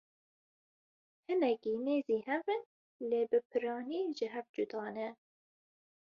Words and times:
Hinekî 1.27 1.73
nêzî 1.85 2.17
hev 2.27 2.45
in 2.55 2.63
lê 3.09 3.21
bi 3.29 3.39
piranî 3.49 4.01
ji 4.17 4.27
hev 4.35 4.45
cuda 4.55 4.85
ne. 4.95 5.09